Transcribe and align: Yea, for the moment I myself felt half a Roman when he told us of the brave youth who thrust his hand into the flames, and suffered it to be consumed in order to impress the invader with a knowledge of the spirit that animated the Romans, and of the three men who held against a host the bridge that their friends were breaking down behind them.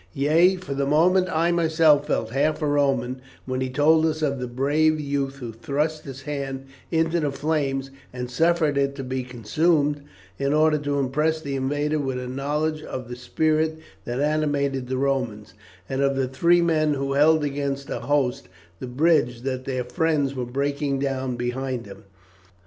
Yea, 0.15 0.55
for 0.55 0.73
the 0.73 0.87
moment 0.87 1.29
I 1.29 1.51
myself 1.51 2.07
felt 2.07 2.31
half 2.31 2.59
a 2.63 2.65
Roman 2.65 3.21
when 3.45 3.61
he 3.61 3.69
told 3.69 4.03
us 4.07 4.23
of 4.23 4.39
the 4.39 4.47
brave 4.47 4.99
youth 4.99 5.35
who 5.35 5.51
thrust 5.51 6.05
his 6.05 6.23
hand 6.23 6.65
into 6.89 7.19
the 7.19 7.31
flames, 7.31 7.91
and 8.11 8.27
suffered 8.27 8.79
it 8.79 8.95
to 8.95 9.03
be 9.03 9.21
consumed 9.21 10.01
in 10.39 10.53
order 10.53 10.79
to 10.79 10.97
impress 10.97 11.39
the 11.39 11.55
invader 11.55 11.99
with 11.99 12.17
a 12.17 12.25
knowledge 12.27 12.81
of 12.81 13.09
the 13.09 13.15
spirit 13.15 13.77
that 14.05 14.19
animated 14.19 14.87
the 14.87 14.97
Romans, 14.97 15.53
and 15.87 16.01
of 16.01 16.15
the 16.15 16.27
three 16.27 16.63
men 16.63 16.95
who 16.95 17.13
held 17.13 17.43
against 17.43 17.87
a 17.91 17.99
host 17.99 18.47
the 18.79 18.87
bridge 18.87 19.41
that 19.43 19.65
their 19.65 19.83
friends 19.83 20.33
were 20.33 20.45
breaking 20.47 20.97
down 20.97 21.35
behind 21.35 21.83
them. 21.83 22.05